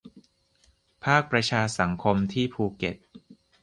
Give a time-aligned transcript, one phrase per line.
[1.03, 2.95] ภาคประชาสังคมที่ภูเก็ต